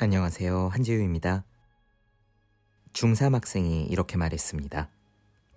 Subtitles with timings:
[0.00, 0.68] 안녕하세요.
[0.68, 1.44] 한지우입니다.
[2.92, 4.88] 중3 학생이 이렇게 말했습니다.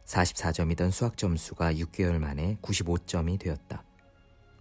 [0.06, 3.84] 44점이던 수학 점수가 6개월 만에 95점이 되었다.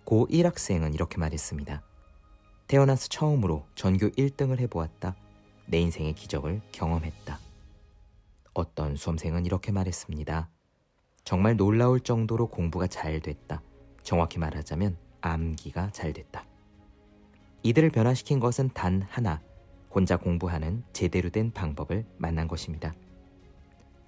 [0.04, 1.82] 고1 학생은 이렇게 말했습니다.
[2.66, 5.16] 태어나서 처음으로 전교 1등을 해보았다.
[5.64, 7.38] 내 인생의 기적을 경험했다.
[8.52, 10.50] 어떤 수험생은 이렇게 말했습니다.
[11.24, 13.62] 정말 놀라울 정도로 공부가 잘 됐다.
[14.02, 16.44] 정확히 말하자면 암기가 잘 됐다.
[17.62, 19.40] 이들을 변화시킨 것은 단 하나,
[19.92, 22.92] 혼자 공부하는 제대로 된 방법을 만난 것입니다.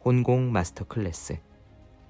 [0.04, 1.38] 혼공 마스터 클래스.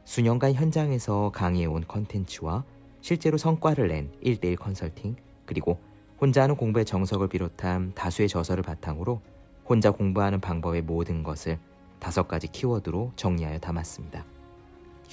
[0.04, 2.64] 수년간 현장에서 강의해온 컨텐츠와
[3.00, 5.80] 실제로 성과를 낸 1대1 컨설팅, 그리고
[6.20, 9.20] 혼자 하는 공부의 정석을 비롯한 다수의 저서를 바탕으로
[9.64, 11.58] 혼자 공부하는 방법의 모든 것을
[11.98, 14.24] 다섯 가지 키워드로 정리하여 담았습니다.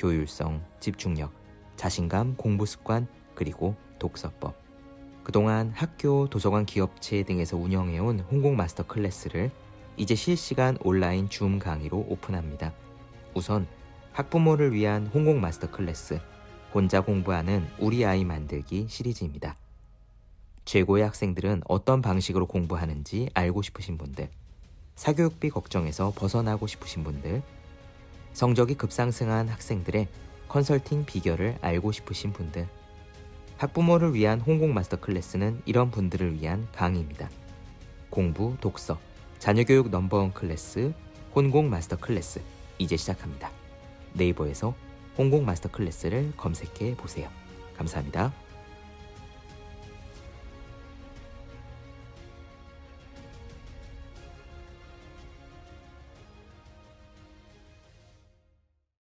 [0.01, 1.31] 효율성, 집중력,
[1.75, 4.68] 자신감, 공부 습관, 그리고 독서법.
[5.29, 9.51] 그동안 학교, 도서관, 기업체 등에서 운영해온 혼공 마스터 클래스를
[9.95, 12.73] 이제 실시간 온라인 줌 강의로 오픈합니다.
[13.35, 13.67] 우선
[14.13, 16.19] 학부모를 위한 혼공 마스터 클래스
[16.73, 19.55] 혼자 공부하는 우리 아이 만들기 시리즈입니다.
[20.65, 24.31] 최고의 학생들은 어떤 방식으로 공부하는지 알고 싶으신 분들,
[24.95, 27.43] 사교육비 걱정에서 벗어나고 싶으신 분들,
[28.33, 30.07] 성적이 급상승한 학생들의
[30.47, 32.67] 컨설팅 비결을 알고 싶으신 분들,
[33.59, 37.29] 학부모를 위한 혼공 마스터 클래스는 이런 분들을 위한 강의입니다.
[38.09, 38.97] 공부, 독서,
[39.37, 40.93] 자녀교육 넘버원 클래스,
[41.35, 42.39] 혼공 마스터 클래스
[42.77, 43.51] 이제 시작합니다.
[44.13, 44.73] 네이버에서
[45.17, 47.27] 혼공 마스터 클래스를 검색해 보세요.
[47.75, 48.33] 감사합니다.